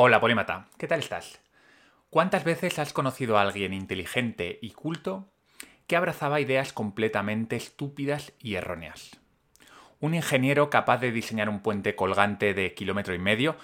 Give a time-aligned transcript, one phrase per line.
[0.00, 1.40] Hola, Polímata, ¿qué tal estás?
[2.08, 5.26] ¿Cuántas veces has conocido a alguien inteligente y culto
[5.88, 9.18] que abrazaba ideas completamente estúpidas y erróneas?
[9.98, 13.56] Un ingeniero capaz de diseñar un puente colgante de kilómetro y medio,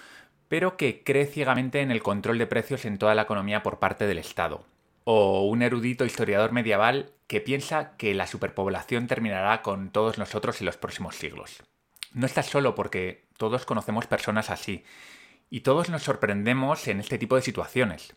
[0.49, 4.05] pero que cree ciegamente en el control de precios en toda la economía por parte
[4.05, 4.65] del Estado.
[5.05, 10.65] O un erudito historiador medieval que piensa que la superpoblación terminará con todos nosotros en
[10.65, 11.63] los próximos siglos.
[12.11, 14.83] No estás solo porque todos conocemos personas así,
[15.49, 18.15] y todos nos sorprendemos en este tipo de situaciones.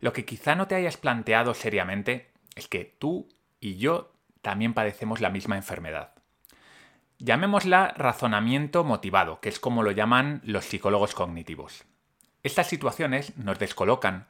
[0.00, 3.28] Lo que quizá no te hayas planteado seriamente es que tú
[3.60, 6.12] y yo también padecemos la misma enfermedad.
[7.18, 11.84] Llamémosla razonamiento motivado, que es como lo llaman los psicólogos cognitivos.
[12.42, 14.26] Estas situaciones nos descolocan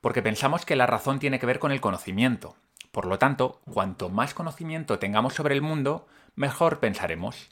[0.00, 2.56] porque pensamos que la razón tiene que ver con el conocimiento.
[2.90, 7.50] Por lo tanto, cuanto más conocimiento tengamos sobre el mundo, mejor pensaremos.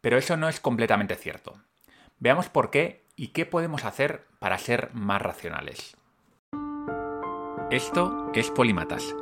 [0.00, 1.60] Pero eso no es completamente cierto.
[2.18, 5.96] Veamos por qué y qué podemos hacer para ser más racionales.
[7.70, 9.14] Esto es Polímatas.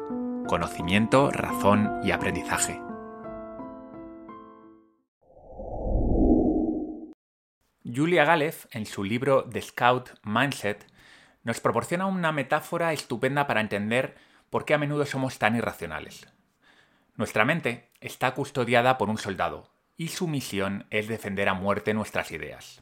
[0.46, 2.80] Conocimiento, razón y aprendizaje.
[7.84, 10.86] Julia Galef, en su libro The Scout Mindset,
[11.44, 14.16] nos proporciona una metáfora estupenda para entender
[14.50, 16.26] por qué a menudo somos tan irracionales.
[17.16, 22.32] Nuestra mente está custodiada por un soldado, y su misión es defender a muerte nuestras
[22.32, 22.80] ideas.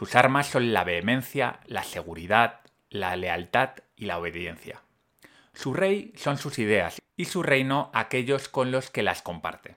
[0.00, 4.80] Sus armas son la vehemencia, la seguridad, la lealtad y la obediencia.
[5.52, 9.76] Su rey son sus ideas y su reino aquellos con los que las comparte.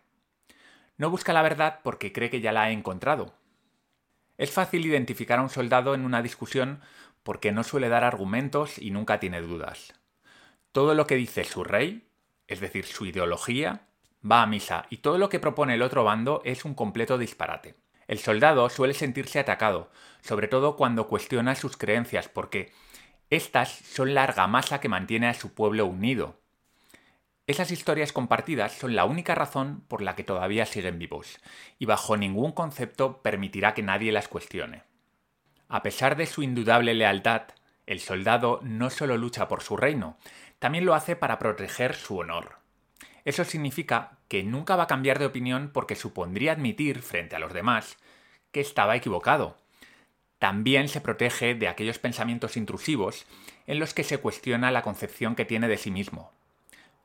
[0.95, 3.33] No busca la verdad porque cree que ya la ha encontrado.
[4.37, 6.79] Es fácil identificar a un soldado en una discusión
[7.23, 9.93] porque no suele dar argumentos y nunca tiene dudas.
[10.71, 12.07] Todo lo que dice su rey,
[12.47, 13.87] es decir, su ideología,
[14.25, 17.82] va a misa y todo lo que propone el otro bando es un completo disparate.
[18.13, 19.89] El soldado suele sentirse atacado,
[20.21, 22.71] sobre todo cuando cuestiona sus creencias, porque
[23.31, 26.39] estas son la argamasa que mantiene a su pueblo unido.
[27.47, 31.39] Esas historias compartidas son la única razón por la que todavía siguen vivos,
[31.79, 34.83] y bajo ningún concepto permitirá que nadie las cuestione.
[35.67, 37.45] A pesar de su indudable lealtad,
[37.87, 40.19] el soldado no solo lucha por su reino,
[40.59, 42.59] también lo hace para proteger su honor.
[43.25, 47.53] Eso significa que nunca va a cambiar de opinión porque supondría admitir frente a los
[47.53, 47.97] demás
[48.53, 49.57] que estaba equivocado.
[50.39, 53.25] También se protege de aquellos pensamientos intrusivos
[53.67, 56.31] en los que se cuestiona la concepción que tiene de sí mismo.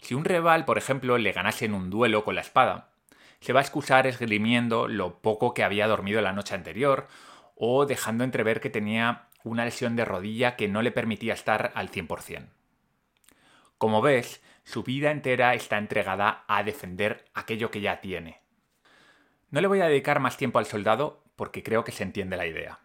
[0.01, 2.91] Si un rival, por ejemplo, le ganase en un duelo con la espada,
[3.41, 7.09] se va a excusar esgrimiendo lo poco que había dormido la noche anterior
[7.57, 11.91] o dejando entrever que tenía una lesión de rodilla que no le permitía estar al
[11.91, 12.47] 100%.
[13.79, 18.41] Como ves, su vida entera está entregada a defender aquello que ya tiene.
[19.51, 22.47] No le voy a dedicar más tiempo al soldado porque creo que se entiende la
[22.47, 22.81] idea.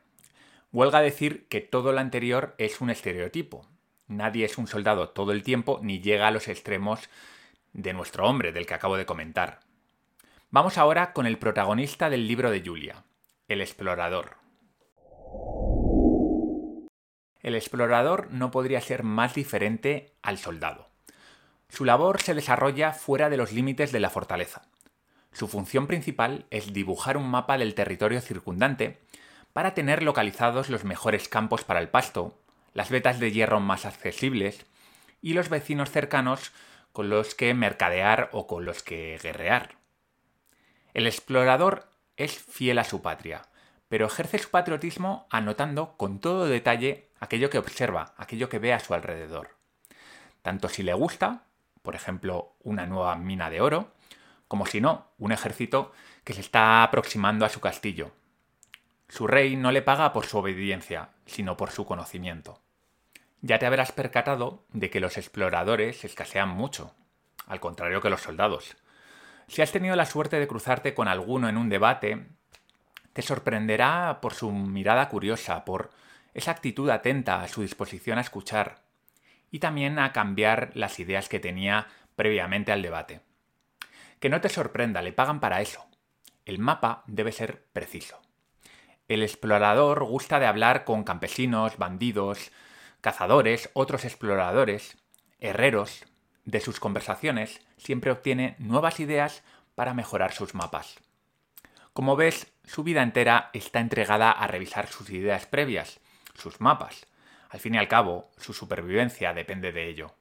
[0.72, 3.68] Huelga decir que todo lo anterior es un estereotipo.
[4.08, 7.10] Nadie es un soldado todo el tiempo ni llega a los extremos
[7.74, 9.60] de nuestro hombre, del que acabo de comentar.
[10.52, 13.04] Vamos ahora con el protagonista del libro de Julia,
[13.48, 14.38] el explorador.
[17.42, 20.90] El explorador no podría ser más diferente al soldado.
[21.70, 24.62] Su labor se desarrolla fuera de los límites de la fortaleza.
[25.34, 29.00] Su función principal es dibujar un mapa del territorio circundante
[29.52, 32.40] para tener localizados los mejores campos para el pasto,
[32.74, 34.66] las vetas de hierro más accesibles
[35.22, 36.52] y los vecinos cercanos
[36.92, 39.76] con los que mercadear o con los que guerrear.
[40.94, 43.42] El explorador es fiel a su patria,
[43.90, 48.80] pero ejerce su patriotismo anotando con todo detalle aquello que observa, aquello que ve a
[48.80, 49.58] su alrededor.
[50.44, 51.46] Tanto si le gusta
[51.84, 53.92] por ejemplo, una nueva mina de oro,
[54.48, 55.92] como si no, un ejército
[56.24, 58.12] que se está aproximando a su castillo.
[59.10, 62.62] Su rey no le paga por su obediencia, sino por su conocimiento.
[63.42, 66.96] Ya te habrás percatado de que los exploradores escasean mucho,
[67.46, 68.76] al contrario que los soldados.
[69.48, 72.26] Si has tenido la suerte de cruzarte con alguno en un debate,
[73.12, 75.92] te sorprenderá por su mirada curiosa, por
[76.34, 78.82] esa actitud atenta a su disposición a escuchar,
[79.52, 83.22] y también a cambiar las ideas que tenía previamente al debate.
[84.24, 85.86] Que no te sorprenda, le pagan para eso.
[86.46, 88.22] El mapa debe ser preciso.
[89.10, 92.54] El explorador gusta de hablar con campesinos, bandidos,
[93.02, 94.96] cazadores, otros exploradores,
[95.42, 96.06] herreros.
[96.46, 99.44] De sus conversaciones siempre obtiene nuevas ideas
[99.76, 101.02] para mejorar sus mapas.
[101.92, 106.00] Como ves, su vida entera está entregada a revisar sus ideas previas,
[106.34, 107.08] sus mapas,
[107.50, 110.16] al fin y al cabo, su supervivencia depende de ello.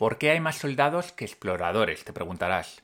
[0.00, 2.04] ¿Por qué hay más soldados que exploradores?
[2.04, 2.82] te preguntarás.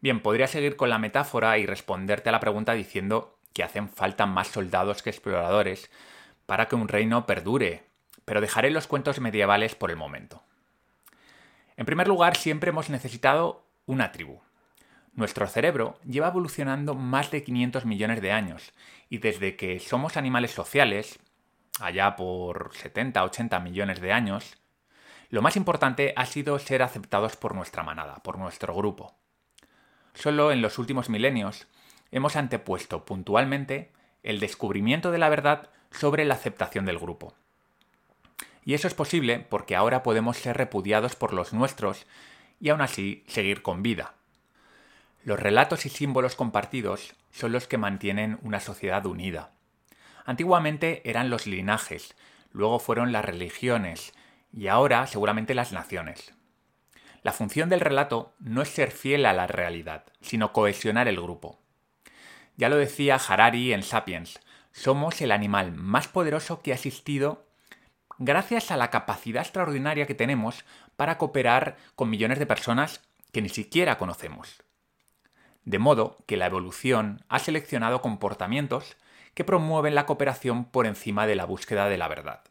[0.00, 4.26] Bien, podría seguir con la metáfora y responderte a la pregunta diciendo que hacen falta
[4.26, 5.90] más soldados que exploradores
[6.46, 7.82] para que un reino perdure,
[8.24, 10.40] pero dejaré los cuentos medievales por el momento.
[11.76, 14.38] En primer lugar, siempre hemos necesitado una tribu.
[15.14, 18.72] Nuestro cerebro lleva evolucionando más de 500 millones de años
[19.10, 21.18] y desde que somos animales sociales,
[21.80, 24.56] allá por 70-80 millones de años,
[25.30, 29.14] lo más importante ha sido ser aceptados por nuestra manada, por nuestro grupo.
[30.14, 31.66] Solo en los últimos milenios
[32.10, 33.92] hemos antepuesto puntualmente
[34.22, 37.34] el descubrimiento de la verdad sobre la aceptación del grupo.
[38.64, 42.06] Y eso es posible porque ahora podemos ser repudiados por los nuestros
[42.60, 44.14] y aún así seguir con vida.
[45.24, 49.50] Los relatos y símbolos compartidos son los que mantienen una sociedad unida.
[50.24, 52.16] Antiguamente eran los linajes,
[52.52, 54.12] luego fueron las religiones
[54.56, 56.32] y ahora seguramente las naciones.
[57.22, 61.60] La función del relato no es ser fiel a la realidad, sino cohesionar el grupo.
[62.56, 64.40] Ya lo decía Harari en Sapiens,
[64.72, 67.46] somos el animal más poderoso que ha existido
[68.18, 70.64] gracias a la capacidad extraordinaria que tenemos
[70.96, 74.62] para cooperar con millones de personas que ni siquiera conocemos.
[75.64, 78.96] De modo que la evolución ha seleccionado comportamientos
[79.34, 82.42] que promueven la cooperación por encima de la búsqueda de la verdad.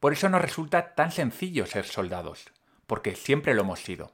[0.00, 2.52] Por eso nos resulta tan sencillo ser soldados,
[2.86, 4.12] porque siempre lo hemos sido.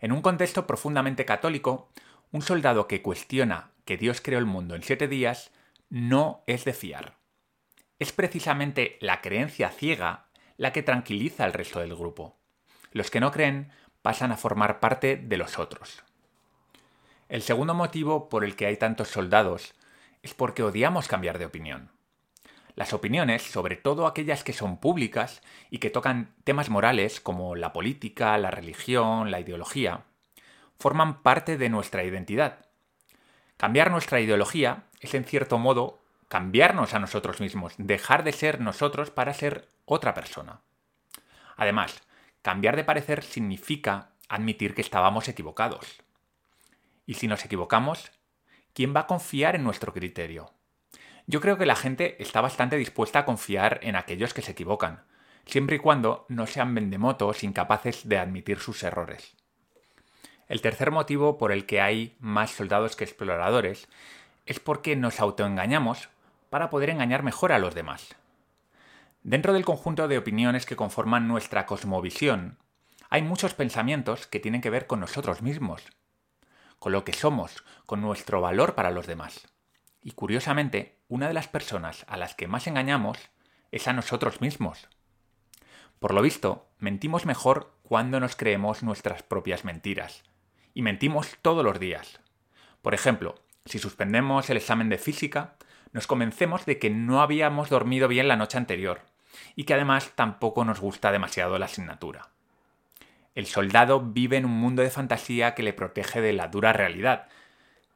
[0.00, 1.90] En un contexto profundamente católico,
[2.30, 5.50] un soldado que cuestiona que Dios creó el mundo en siete días
[5.90, 7.16] no es de fiar.
[7.98, 10.26] Es precisamente la creencia ciega
[10.56, 12.36] la que tranquiliza al resto del grupo.
[12.92, 13.70] Los que no creen
[14.02, 16.02] pasan a formar parte de los otros.
[17.28, 19.74] El segundo motivo por el que hay tantos soldados
[20.22, 21.90] es porque odiamos cambiar de opinión.
[22.78, 27.72] Las opiniones, sobre todo aquellas que son públicas y que tocan temas morales como la
[27.72, 30.04] política, la religión, la ideología,
[30.78, 32.66] forman parte de nuestra identidad.
[33.56, 35.98] Cambiar nuestra ideología es en cierto modo
[36.28, 40.60] cambiarnos a nosotros mismos, dejar de ser nosotros para ser otra persona.
[41.56, 42.00] Además,
[42.42, 46.00] cambiar de parecer significa admitir que estábamos equivocados.
[47.06, 48.12] Y si nos equivocamos,
[48.72, 50.52] ¿quién va a confiar en nuestro criterio?
[51.30, 55.02] Yo creo que la gente está bastante dispuesta a confiar en aquellos que se equivocan,
[55.44, 59.36] siempre y cuando no sean vendemotos incapaces de admitir sus errores.
[60.48, 63.88] El tercer motivo por el que hay más soldados que exploradores
[64.46, 66.08] es porque nos autoengañamos
[66.48, 68.16] para poder engañar mejor a los demás.
[69.22, 72.56] Dentro del conjunto de opiniones que conforman nuestra cosmovisión,
[73.10, 75.82] hay muchos pensamientos que tienen que ver con nosotros mismos,
[76.78, 79.46] con lo que somos, con nuestro valor para los demás.
[80.02, 83.18] Y curiosamente, una de las personas a las que más engañamos
[83.72, 84.88] es a nosotros mismos.
[85.98, 90.22] Por lo visto, mentimos mejor cuando nos creemos nuestras propias mentiras,
[90.74, 92.20] y mentimos todos los días.
[92.82, 93.34] Por ejemplo,
[93.64, 95.56] si suspendemos el examen de física,
[95.92, 99.00] nos convencemos de que no habíamos dormido bien la noche anterior
[99.56, 102.28] y que además tampoco nos gusta demasiado la asignatura.
[103.34, 107.28] El soldado vive en un mundo de fantasía que le protege de la dura realidad,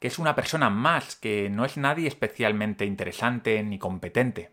[0.02, 4.50] que es una persona más, que no es nadie especialmente interesante ni competente.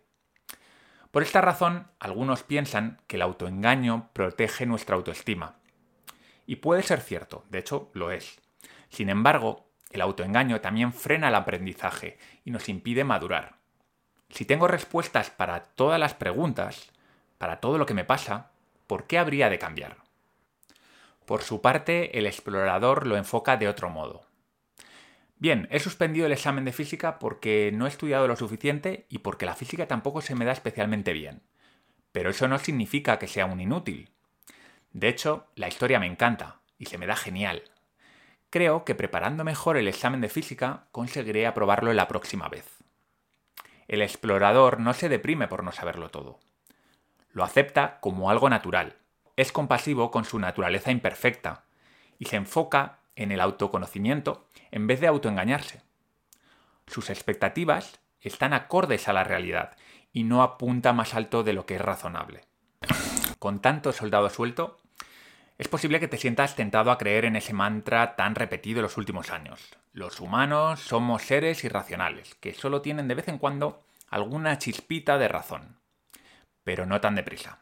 [1.09, 5.55] Por esta razón, algunos piensan que el autoengaño protege nuestra autoestima,
[6.45, 8.39] y puede ser cierto, de hecho lo es.
[8.89, 13.55] Sin embargo, el autoengaño también frena el aprendizaje y nos impide madurar.
[14.29, 16.91] Si tengo respuestas para todas las preguntas,
[17.39, 18.51] para todo lo que me pasa,
[18.85, 19.97] ¿por qué habría de cambiar?
[21.25, 24.28] Por su parte, el explorador lo enfoca de otro modo.
[25.39, 29.45] Bien, he suspendido el examen de física porque no he estudiado lo suficiente y porque
[29.45, 31.41] la física tampoco se me da especialmente bien.
[32.11, 34.09] Pero eso no significa que sea un inútil.
[34.91, 37.63] De hecho, la historia me encanta y se me da genial.
[38.49, 42.65] Creo que preparando mejor el examen de física conseguiré aprobarlo la próxima vez.
[43.87, 46.39] El explorador no se deprime por no saberlo todo.
[47.31, 48.97] Lo acepta como algo natural.
[49.37, 51.63] Es compasivo con su naturaleza imperfecta
[52.17, 55.81] y se enfoca en el autoconocimiento en vez de autoengañarse.
[56.87, 59.77] Sus expectativas están acordes a la realidad
[60.11, 62.49] y no apunta más alto de lo que es razonable
[63.39, 64.77] con tanto soldado suelto,
[65.57, 68.97] es posible que te sientas tentado a creer en ese mantra tan repetido en los
[68.97, 69.75] últimos años.
[69.93, 75.27] Los humanos somos seres irracionales, que solo tienen de vez en cuando alguna chispita de
[75.27, 75.77] razón.
[76.63, 77.59] Pero no tan deprisa.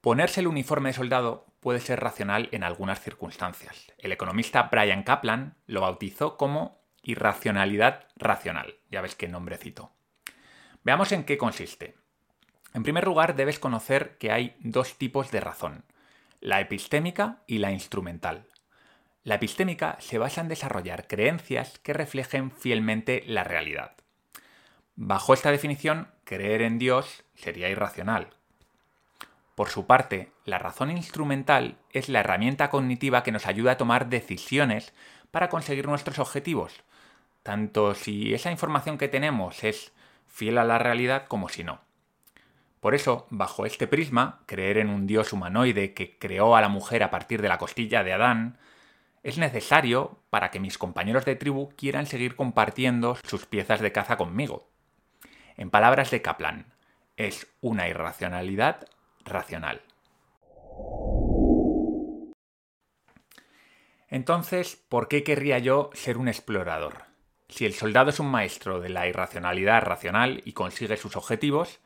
[0.00, 3.92] Ponerse el uniforme de soldado puede ser racional en algunas circunstancias.
[3.98, 8.76] El economista Brian Kaplan lo bautizó como irracionalidad racional.
[8.90, 9.92] Ya ves qué nombrecito.
[10.84, 11.96] Veamos en qué consiste.
[12.74, 15.84] En primer lugar, debes conocer que hay dos tipos de razón,
[16.40, 18.46] la epistémica y la instrumental.
[19.24, 23.96] La epistémica se basa en desarrollar creencias que reflejen fielmente la realidad.
[24.94, 28.30] Bajo esta definición, creer en Dios sería irracional.
[29.58, 34.08] Por su parte, la razón instrumental es la herramienta cognitiva que nos ayuda a tomar
[34.08, 34.94] decisiones
[35.32, 36.84] para conseguir nuestros objetivos,
[37.42, 39.90] tanto si esa información que tenemos es
[40.28, 41.80] fiel a la realidad como si no.
[42.78, 47.02] Por eso, bajo este prisma, creer en un dios humanoide que creó a la mujer
[47.02, 48.58] a partir de la costilla de Adán,
[49.24, 54.16] es necesario para que mis compañeros de tribu quieran seguir compartiendo sus piezas de caza
[54.16, 54.68] conmigo.
[55.56, 56.66] En palabras de Kaplan,
[57.16, 58.86] es una irracionalidad
[59.28, 59.82] racional.
[64.08, 67.04] Entonces, ¿por qué querría yo ser un explorador?
[67.48, 71.80] Si el soldado es un maestro de la irracionalidad racional y consigue sus objetivos,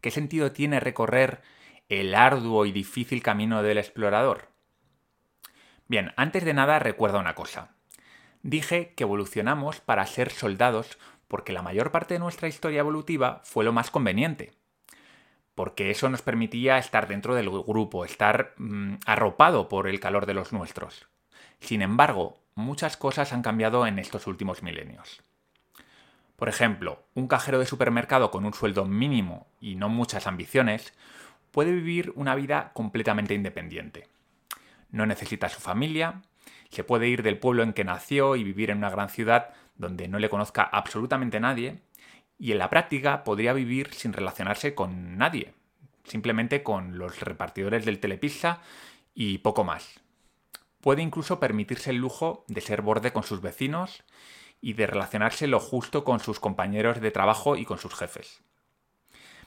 [0.00, 1.42] ¿qué sentido tiene recorrer
[1.88, 4.48] el arduo y difícil camino del explorador?
[5.88, 7.74] Bien, antes de nada recuerda una cosa.
[8.42, 10.98] Dije que evolucionamos para ser soldados
[11.28, 14.52] porque la mayor parte de nuestra historia evolutiva fue lo más conveniente.
[15.54, 20.34] Porque eso nos permitía estar dentro del grupo, estar mm, arropado por el calor de
[20.34, 21.06] los nuestros.
[21.60, 25.22] Sin embargo, muchas cosas han cambiado en estos últimos milenios.
[26.36, 30.92] Por ejemplo, un cajero de supermercado con un sueldo mínimo y no muchas ambiciones
[31.52, 34.08] puede vivir una vida completamente independiente.
[34.90, 36.22] No necesita su familia,
[36.70, 40.08] se puede ir del pueblo en que nació y vivir en una gran ciudad donde
[40.08, 41.78] no le conozca absolutamente nadie,
[42.38, 45.54] y en la práctica podría vivir sin relacionarse con nadie,
[46.04, 48.60] simplemente con los repartidores del telepizza
[49.14, 50.00] y poco más.
[50.80, 54.02] Puede incluso permitirse el lujo de ser borde con sus vecinos
[54.60, 58.42] y de relacionarse lo justo con sus compañeros de trabajo y con sus jefes.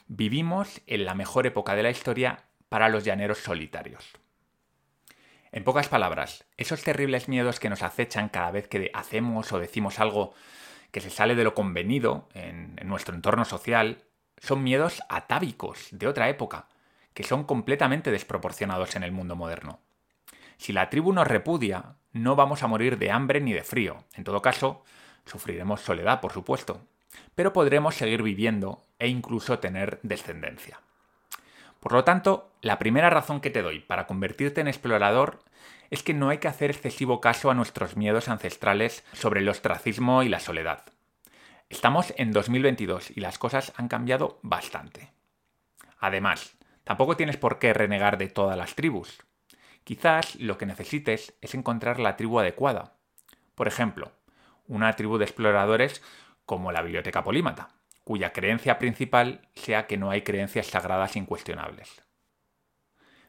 [0.08, 4.12] Vivimos en la mejor época de la historia para los llaneros solitarios.
[5.52, 9.98] En pocas palabras, esos terribles miedos que nos acechan cada vez que hacemos o decimos
[9.98, 10.34] algo
[10.90, 14.04] que se sale de lo convenido en, nuestro entorno social,
[14.38, 16.68] son miedos atávicos de otra época,
[17.14, 19.80] que son completamente desproporcionados en el mundo moderno.
[20.56, 24.04] Si la tribu nos repudia, no vamos a morir de hambre ni de frío.
[24.14, 24.82] En todo caso,
[25.26, 26.86] Sufriremos soledad, por supuesto,
[27.34, 30.80] pero podremos seguir viviendo e incluso tener descendencia.
[31.80, 35.40] Por lo tanto, la primera razón que te doy para convertirte en explorador
[35.90, 40.22] es que no hay que hacer excesivo caso a nuestros miedos ancestrales sobre el ostracismo
[40.22, 40.84] y la soledad.
[41.68, 45.12] Estamos en 2022 y las cosas han cambiado bastante.
[45.98, 49.22] Además, tampoco tienes por qué renegar de todas las tribus.
[49.84, 52.94] Quizás lo que necesites es encontrar la tribu adecuada.
[53.54, 54.12] Por ejemplo,
[54.68, 56.02] una tribu de exploradores
[56.44, 57.68] como la Biblioteca Polímata,
[58.06, 62.04] cuya creencia principal sea que no hay creencias sagradas incuestionables.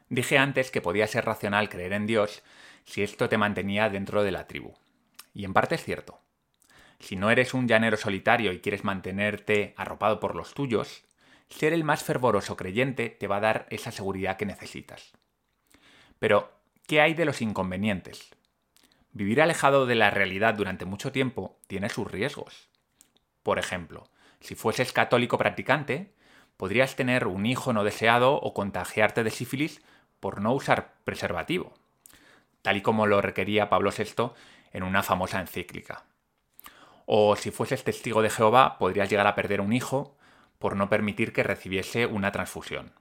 [0.08, 2.44] Dije antes que podía ser racional creer en Dios
[2.84, 4.74] si esto te mantenía dentro de la tribu.
[5.34, 6.20] Y en parte es cierto.
[7.00, 11.02] Si no eres un llanero solitario y quieres mantenerte arropado por los tuyos,
[11.48, 15.10] ser el más fervoroso creyente te va a dar esa seguridad que necesitas.
[16.20, 16.52] Pero,
[16.86, 18.30] ¿qué hay de los inconvenientes?
[19.10, 22.68] Vivir alejado de la realidad durante mucho tiempo tiene sus riesgos.
[23.42, 24.08] Por ejemplo,
[24.40, 26.12] si fueses católico practicante,
[26.56, 29.80] podrías tener un hijo no deseado o contagiarte de sífilis
[30.20, 31.72] por no usar preservativo,
[32.62, 34.32] tal y como lo requería Pablo VI
[34.72, 36.04] en una famosa encíclica.
[37.06, 40.16] O si fueses testigo de Jehová, podrías llegar a perder un hijo
[40.58, 42.92] por no permitir que recibiese una transfusión.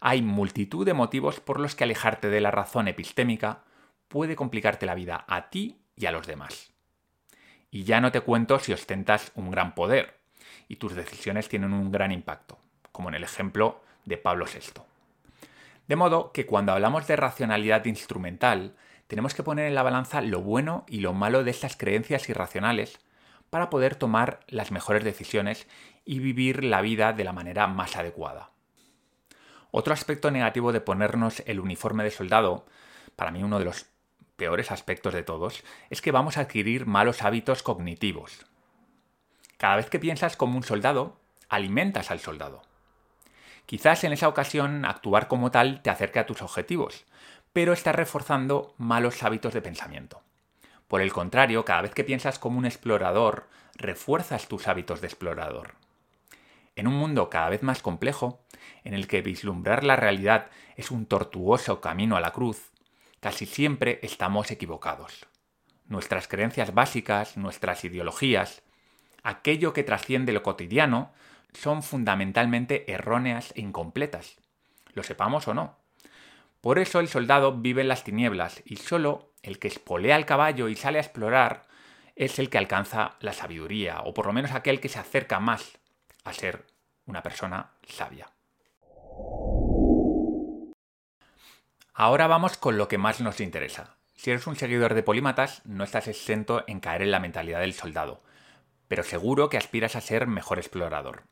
[0.00, 3.64] Hay multitud de motivos por los que alejarte de la razón epistémica
[4.08, 6.72] puede complicarte la vida a ti y a los demás.
[7.70, 10.19] Y ya no te cuento si ostentas un gran poder
[10.70, 12.56] y tus decisiones tienen un gran impacto,
[12.92, 14.82] como en el ejemplo de Pablo VI.
[15.88, 18.76] De modo que cuando hablamos de racionalidad instrumental,
[19.08, 23.00] tenemos que poner en la balanza lo bueno y lo malo de estas creencias irracionales
[23.50, 25.66] para poder tomar las mejores decisiones
[26.04, 28.52] y vivir la vida de la manera más adecuada.
[29.72, 32.64] Otro aspecto negativo de ponernos el uniforme de soldado,
[33.16, 33.86] para mí uno de los
[34.36, 38.46] peores aspectos de todos, es que vamos a adquirir malos hábitos cognitivos.
[39.60, 42.62] Cada vez que piensas como un soldado, alimentas al soldado.
[43.66, 47.04] Quizás en esa ocasión actuar como tal te acerque a tus objetivos,
[47.52, 50.22] pero estás reforzando malos hábitos de pensamiento.
[50.88, 55.74] Por el contrario, cada vez que piensas como un explorador, refuerzas tus hábitos de explorador.
[56.74, 58.40] En un mundo cada vez más complejo,
[58.82, 62.72] en el que vislumbrar la realidad es un tortuoso camino a la cruz,
[63.20, 65.26] casi siempre estamos equivocados.
[65.86, 68.62] Nuestras creencias básicas, nuestras ideologías,
[69.22, 71.12] aquello que trasciende lo cotidiano,
[71.52, 74.38] son fundamentalmente erróneas e incompletas,
[74.94, 75.76] lo sepamos o no.
[76.60, 80.68] Por eso el soldado vive en las tinieblas y solo el que espolea al caballo
[80.68, 81.66] y sale a explorar
[82.16, 85.78] es el que alcanza la sabiduría, o por lo menos aquel que se acerca más
[86.24, 86.66] a ser
[87.06, 88.28] una persona sabia.
[91.94, 93.96] Ahora vamos con lo que más nos interesa.
[94.14, 97.72] Si eres un seguidor de polímatas, no estás exento en caer en la mentalidad del
[97.72, 98.22] soldado,
[98.90, 101.22] pero seguro que aspiras a ser mejor explorador.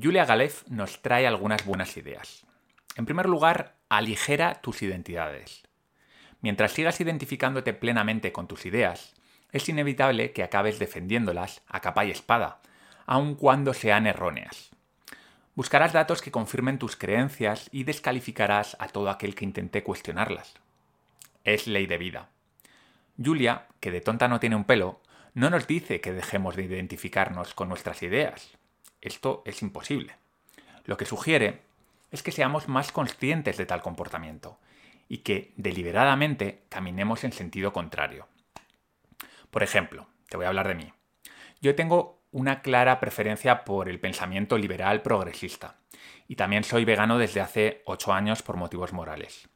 [0.00, 2.46] Julia Galef nos trae algunas buenas ideas.
[2.94, 5.64] En primer lugar, aligera tus identidades.
[6.40, 9.12] Mientras sigas identificándote plenamente con tus ideas,
[9.50, 12.60] es inevitable que acabes defendiéndolas a capa y espada,
[13.06, 14.70] aun cuando sean erróneas.
[15.56, 20.54] Buscarás datos que confirmen tus creencias y descalificarás a todo aquel que intente cuestionarlas.
[21.42, 22.28] Es ley de vida.
[23.20, 25.00] Julia, que de tonta no tiene un pelo,
[25.38, 28.58] no nos dice que dejemos de identificarnos con nuestras ideas.
[29.00, 30.16] Esto es imposible.
[30.84, 31.62] Lo que sugiere
[32.10, 34.58] es que seamos más conscientes de tal comportamiento
[35.08, 38.26] y que deliberadamente caminemos en sentido contrario.
[39.52, 40.92] Por ejemplo, te voy a hablar de mí.
[41.60, 45.76] Yo tengo una clara preferencia por el pensamiento liberal progresista
[46.26, 49.48] y también soy vegano desde hace 8 años por motivos morales.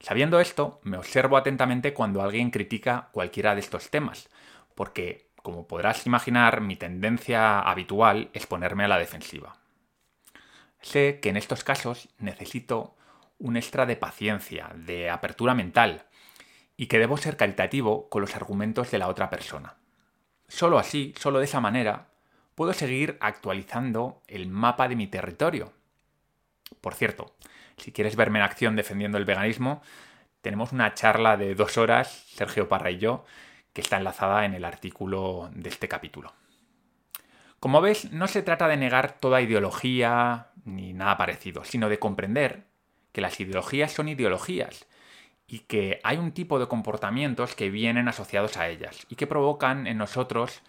[0.00, 4.28] Sabiendo esto, me observo atentamente cuando alguien critica cualquiera de estos temas,
[4.76, 9.56] porque, como podrás imaginar, mi tendencia habitual es ponerme a la defensiva.
[10.80, 12.94] Sé que en estos casos necesito
[13.38, 16.04] un extra de paciencia, de apertura mental,
[16.76, 19.76] y que debo ser caritativo con los argumentos de la otra persona.
[20.46, 22.08] Solo así, solo de esa manera,
[22.54, 25.72] puedo seguir actualizando el mapa de mi territorio.
[26.82, 27.34] Por cierto,
[27.78, 29.82] si quieres verme en acción defendiendo el veganismo,
[30.42, 33.24] tenemos una charla de dos horas, Sergio Parra y yo,
[33.76, 36.32] que está enlazada en el artículo de este capítulo.
[37.60, 42.64] Como ves, no se trata de negar toda ideología ni nada parecido, sino de comprender
[43.12, 44.86] que las ideologías son ideologías
[45.46, 49.86] y que hay un tipo de comportamientos que vienen asociados a ellas y que provocan
[49.86, 50.62] en nosotros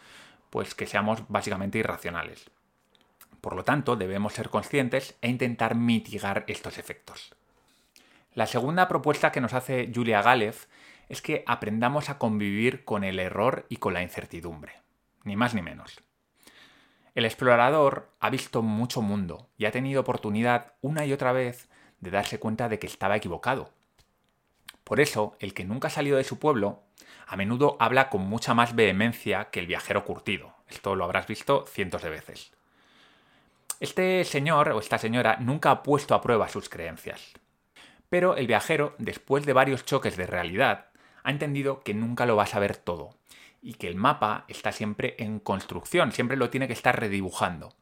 [0.50, 2.52] pues que seamos básicamente irracionales.
[3.40, 7.34] Por lo tanto, debemos ser conscientes e intentar mitigar estos efectos.
[8.34, 10.66] La segunda propuesta que nos hace Julia Galef
[11.10, 14.74] es que aprendamos a convivir con el error y con la incertidumbre,
[15.24, 16.02] ni más ni menos.
[17.16, 22.12] El explorador ha visto mucho mundo y ha tenido oportunidad una y otra vez de
[22.12, 23.72] darse cuenta de que estaba equivocado
[24.88, 26.84] por eso, el que nunca ha salido de su pueblo
[27.28, 30.56] a menudo habla con mucha más vehemencia que el viajero curtido.
[30.70, 32.54] Esto lo habrás visto cientos de veces.
[33.82, 37.34] Este señor o esta señora nunca ha puesto a prueba sus creencias.
[38.08, 40.86] Pero el viajero, después de varios choques de realidad,
[41.28, 43.10] ha entendido que nunca lo va a saber todo
[43.62, 47.74] y que el mapa está siempre en construcción, siempre lo tiene que estar redibujando.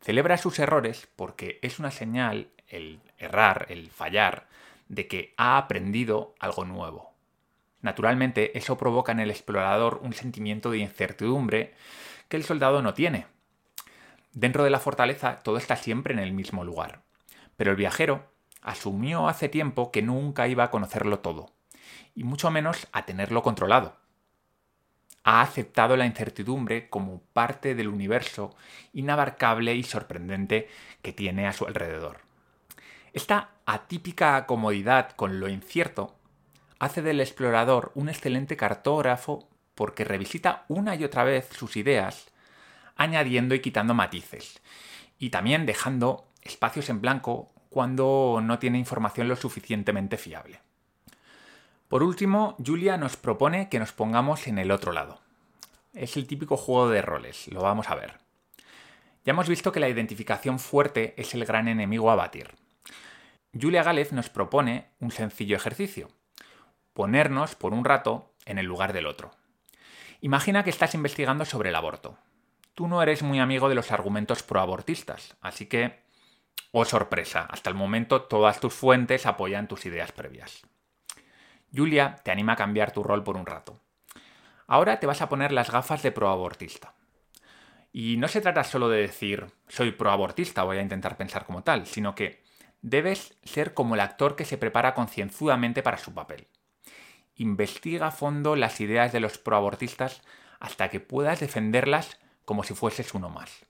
[0.00, 4.46] Celebra sus errores porque es una señal, el errar, el fallar,
[4.88, 7.12] de que ha aprendido algo nuevo.
[7.82, 11.74] Naturalmente, eso provoca en el explorador un sentimiento de incertidumbre
[12.30, 13.26] que el soldado no tiene.
[14.32, 17.02] Dentro de la fortaleza todo está siempre en el mismo lugar,
[17.58, 21.50] pero el viajero asumió hace tiempo que nunca iba a conocerlo todo,
[22.14, 23.96] y mucho menos a tenerlo controlado.
[25.24, 28.54] Ha aceptado la incertidumbre como parte del universo
[28.92, 30.68] inabarcable y sorprendente
[31.02, 32.20] que tiene a su alrededor.
[33.12, 36.14] Esta atípica comodidad con lo incierto
[36.78, 42.28] hace del explorador un excelente cartógrafo porque revisita una y otra vez sus ideas,
[42.96, 44.60] añadiendo y quitando matices,
[45.18, 50.60] y también dejando espacios en blanco cuando no tiene información lo suficientemente fiable.
[51.88, 55.20] Por último, Julia nos propone que nos pongamos en el otro lado.
[55.94, 58.14] Es el típico juego de roles, lo vamos a ver.
[59.24, 62.54] Ya hemos visto que la identificación fuerte es el gran enemigo a batir.
[63.58, 66.08] Julia Gález nos propone un sencillo ejercicio.
[66.92, 69.30] Ponernos por un rato en el lugar del otro.
[70.20, 72.18] Imagina que estás investigando sobre el aborto.
[72.74, 76.02] Tú no eres muy amigo de los argumentos proabortistas, así que,
[76.72, 80.66] oh sorpresa, hasta el momento todas tus fuentes apoyan tus ideas previas.
[81.74, 83.80] Julia te anima a cambiar tu rol por un rato.
[84.66, 86.94] Ahora te vas a poner las gafas de proabortista.
[87.92, 91.86] Y no se trata solo de decir soy proabortista, voy a intentar pensar como tal,
[91.86, 92.44] sino que
[92.82, 96.46] Debes ser como el actor que se prepara concienzudamente para su papel.
[97.34, 100.22] Investiga a fondo las ideas de los proabortistas
[100.60, 103.66] hasta que puedas defenderlas como si fueses uno más.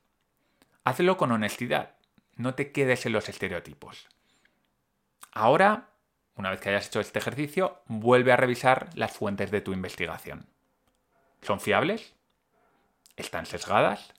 [0.84, 1.94] Hazlo con honestidad,
[2.34, 4.06] no te quedes en los estereotipos.
[5.32, 5.88] Ahora,
[6.36, 10.46] una vez que hayas hecho este ejercicio, vuelve a revisar las fuentes de tu investigación.
[11.42, 12.14] ¿Son fiables?
[13.16, 14.12] ¿Están sesgadas?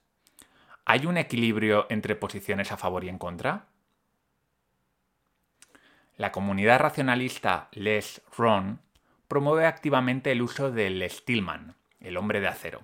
[0.86, 3.67] ¿Hay un equilibrio entre posiciones a favor y en contra?
[6.15, 8.82] La comunidad racionalista Les Ron
[9.27, 12.82] promueve activamente el uso del Stillman, el hombre de acero.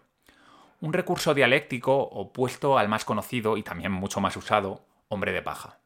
[0.82, 5.80] Un recurso dialéctico opuesto al más conocido y también mucho más usado, hombre de paja.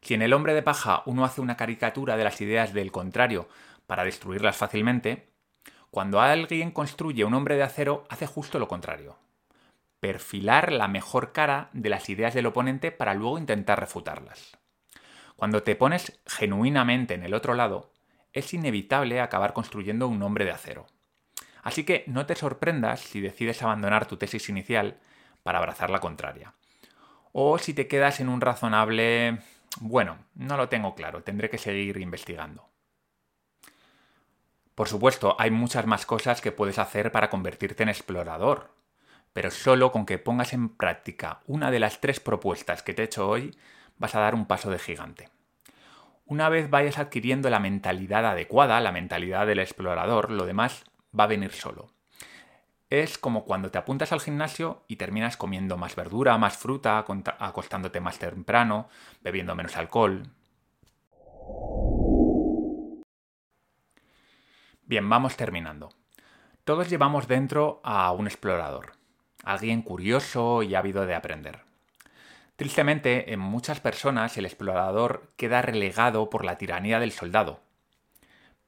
[0.00, 3.48] Si en el hombre de paja uno hace una caricatura de las ideas del contrario
[3.86, 5.28] para destruirlas fácilmente,
[5.90, 9.16] cuando alguien construye un hombre de acero hace justo lo contrario.
[10.00, 14.56] Perfilar la mejor cara de las ideas del oponente para luego intentar refutarlas.
[15.34, 17.92] Cuando te pones genuinamente en el otro lado,
[18.32, 20.86] es inevitable acabar construyendo un hombre de acero.
[21.62, 24.98] Así que no te sorprendas si decides abandonar tu tesis inicial
[25.42, 26.54] para abrazar la contraria.
[27.32, 29.38] O si te quedas en un razonable
[29.80, 32.68] bueno, no lo tengo claro, tendré que seguir investigando.
[34.74, 38.74] Por supuesto, hay muchas más cosas que puedes hacer para convertirte en explorador,
[39.32, 43.04] pero solo con que pongas en práctica una de las tres propuestas que te he
[43.06, 43.56] hecho hoy,
[43.98, 45.30] vas a dar un paso de gigante.
[46.24, 50.84] Una vez vayas adquiriendo la mentalidad adecuada, la mentalidad del explorador, lo demás
[51.18, 51.97] va a venir solo
[52.90, 57.04] es como cuando te apuntas al gimnasio y terminas comiendo más verdura, más fruta,
[57.38, 58.88] acostándote más temprano,
[59.20, 60.30] bebiendo menos alcohol.
[64.84, 65.90] Bien, vamos terminando.
[66.64, 68.92] Todos llevamos dentro a un explorador,
[69.44, 71.60] alguien curioso y ávido de aprender.
[72.56, 77.60] Tristemente, en muchas personas el explorador queda relegado por la tiranía del soldado.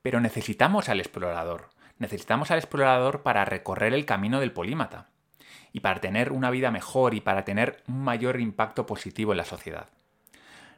[0.02, 5.06] Pero necesitamos al explorador, necesitamos al explorador para recorrer el camino del polímata
[5.72, 9.44] y para tener una vida mejor y para tener un mayor impacto positivo en la
[9.44, 9.86] sociedad.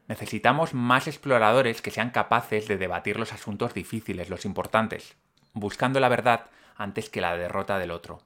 [0.09, 5.17] Necesitamos más exploradores que sean capaces de debatir los asuntos difíciles, los importantes,
[5.55, 8.21] buscando la verdad antes que la derrota del otro.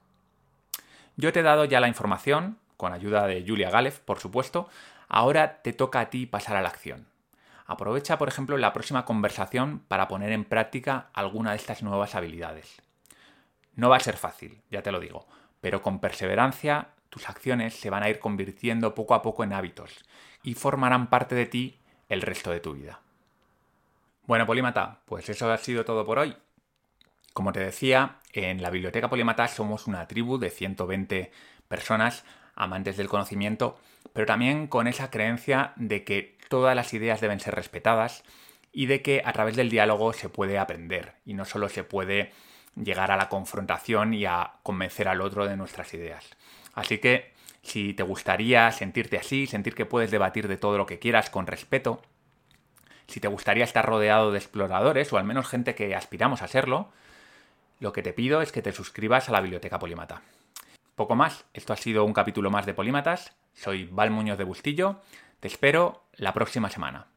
[1.15, 4.67] Yo te he dado ya la información, con ayuda de Julia Galef, por supuesto,
[5.07, 7.07] ahora te toca a ti pasar a la acción.
[7.67, 12.81] Aprovecha, por ejemplo, la próxima conversación para poner en práctica alguna de estas nuevas habilidades.
[13.77, 15.27] No va a ser fácil, ya te lo digo,
[15.61, 20.03] pero con perseverancia tus acciones se van a ir convirtiendo poco a poco en hábitos
[20.41, 23.01] y formarán parte de ti el resto de tu vida.
[24.25, 26.35] Bueno, Polímata, pues eso ha sido todo por hoy.
[27.33, 31.31] Como te decía, en la Biblioteca Polímata somos una tribu de 120
[31.67, 33.77] personas amantes del conocimiento,
[34.11, 38.23] pero también con esa creencia de que todas las ideas deben ser respetadas
[38.71, 42.31] y de que a través del diálogo se puede aprender y no solo se puede
[42.83, 46.29] llegar a la confrontación y a convencer al otro de nuestras ideas.
[46.73, 50.99] Así que si te gustaría sentirte así, sentir que puedes debatir de todo lo que
[50.99, 52.01] quieras con respeto,
[53.07, 56.89] si te gustaría estar rodeado de exploradores o al menos gente que aspiramos a serlo,
[57.79, 60.21] lo que te pido es que te suscribas a la Biblioteca Polímata.
[60.95, 63.35] Poco más, esto ha sido un capítulo más de Polímatas.
[63.53, 65.01] Soy Val Muñoz de Bustillo.
[65.39, 67.07] Te espero la próxima semana.